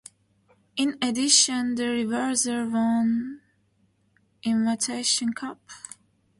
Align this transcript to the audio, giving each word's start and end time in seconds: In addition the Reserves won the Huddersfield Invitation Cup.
In 0.77 0.97
addition 0.99 1.75
the 1.75 1.87
Reserves 1.89 2.47
won 2.47 2.71
the 2.73 2.73
Huddersfield 2.73 3.39
Invitation 4.67 5.33
Cup. 5.33 5.59